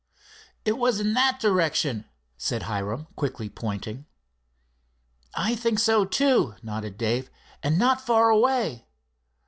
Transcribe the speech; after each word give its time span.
"It 0.65 0.79
was 0.79 0.99
in 0.99 1.13
that 1.13 1.39
direction," 1.39 2.05
said 2.35 2.63
Hiram 2.63 3.05
quickly, 3.15 3.49
pointing. 3.49 4.07
"I 5.35 5.53
think 5.53 5.77
so, 5.77 6.05
too," 6.05 6.55
nodded 6.63 6.97
Dave, 6.97 7.29
"and 7.61 7.77
not 7.77 8.01
far 8.01 8.29
away." 8.31 8.87